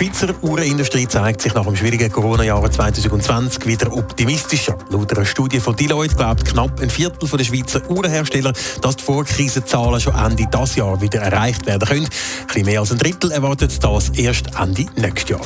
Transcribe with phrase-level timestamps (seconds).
[0.00, 4.78] Die Schweizer Uhrenindustrie zeigt sich nach dem schwierigen Corona-Jahr 2020 wieder optimistischer.
[4.88, 10.00] Laut einer Studie von Deloitte glaubt knapp ein Viertel der Schweizer Uhrenhersteller, dass die Vorkrisenzahlen
[10.00, 12.04] schon Ende dieses Jahr wieder erreicht werden können.
[12.04, 15.42] Ein bisschen mehr als ein Drittel erwartet das erst Ende nächstes Jahr.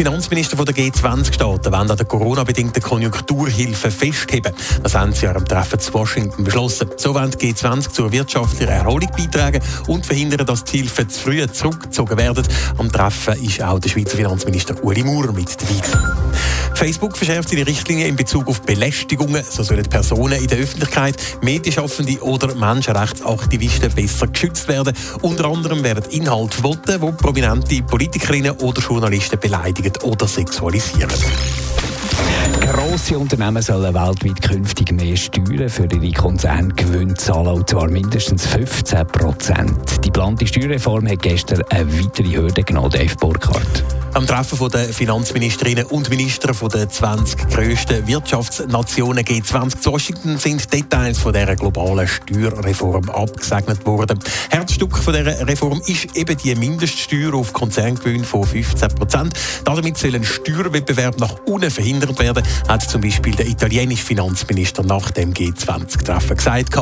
[0.00, 4.54] Finanzminister der G20-Staaten wollen an der Corona-bedingten Konjunkturhilfe festheben.
[4.82, 6.88] Das haben sie an einem Treffen zu Washington beschlossen.
[6.96, 11.46] So wollen die G20 zur wirtschaftlichen Erholung beitragen und verhindern, dass die Hilfe zu früh
[11.46, 12.48] zurückgezogen werden.
[12.78, 15.82] Am Treffen ist auch der Schweizer Finanzminister Uli Maurer mit dabei.
[16.80, 19.44] Facebook verschärft seine Richtlinien in Bezug auf Belästigungen.
[19.44, 24.96] So sollen Personen in der Öffentlichkeit, Medienschaffende oder Menschenrechtsaktivisten besser geschützt werden.
[25.20, 31.10] Unter anderem werden Inhalte verboten, wo prominente Politikerinnen oder Journalisten beleidigen oder sexualisieren.
[32.62, 39.06] Grosse Unternehmen sollen weltweit künftig mehr Steuern für ihre Konzerngewinne zahlen, und zwar mindestens 15
[39.08, 39.96] Prozent.
[39.98, 43.84] Die geplante Steuerreform hat gestern eine weitere Hürde genommen, Dave Burkhardt.
[44.12, 51.18] Am Treffen der Finanzministerinnen und Minister der 20 grössten Wirtschaftsnationen G20 zu Washington sind Details
[51.18, 54.18] von dieser globalen Steuerreform abgesegnet worden.
[54.50, 59.34] Herzstück dieser Reform ist eben die Mindeststeuer auf Konzerngewinn von 15 Prozent.
[59.64, 65.12] Damit soll ein Steuerwettbewerb nach unten verhindert werden, hat zum Beispiel der italienische Finanzminister nach
[65.12, 66.76] dem G20-Treffen gesagt.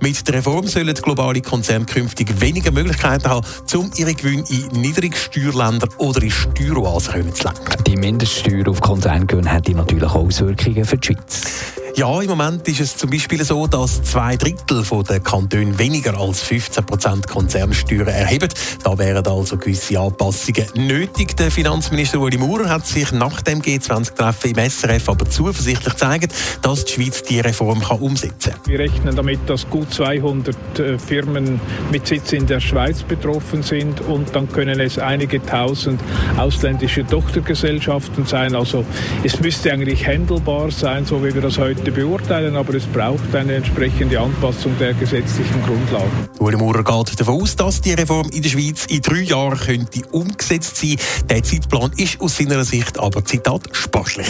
[0.00, 5.88] Mit der Reform sollen globale Konzerne künftig weniger Möglichkeiten haben, um ihre Gewinne in Niedrigsteuerländer
[5.98, 7.84] oder in Steuer Steueroasen zu lenken.
[7.84, 11.81] Die Mindeststeuer auf Konzerngewinn hätte natürlich auch Auswirkungen für die Schweiz.
[11.94, 16.40] Ja, im Moment ist es zum Beispiel so, dass zwei Drittel der Kantone weniger als
[16.40, 18.48] 15 Prozent Konzernsteuern erheben.
[18.82, 21.36] Da wären also gewisse Anpassungen nötig.
[21.36, 26.86] Der Finanzminister Uli Maurer hat sich nach dem G20-Treffen im SRF aber zuversichtlich gezeigt, dass
[26.86, 28.60] die Schweiz die Reform kann umsetzen kann.
[28.64, 31.60] Wir rechnen damit, dass gut 200 äh, Firmen
[31.90, 36.00] mit Sitz in der Schweiz betroffen sind und dann können es einige tausend
[36.38, 38.54] ausländische Tochtergesellschaften sein.
[38.54, 38.86] Also
[39.22, 43.54] es müsste eigentlich handelbar sein, so wie wir das heute beurteilen, aber es braucht eine
[43.54, 46.28] entsprechende Anpassung der gesetzlichen Grundlagen.
[46.38, 50.02] Uli Maurer geht davon aus, dass die Reform in der Schweiz in drei Jahren könnte
[50.12, 50.96] umgesetzt sein
[51.28, 54.28] Der Zeitplan ist aus seiner Sicht aber, Zitat, spaßlich.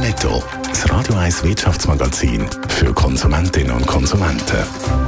[0.00, 5.07] Netto, das Radio 1 Wirtschaftsmagazin für Konsumentinnen und Konsumenten.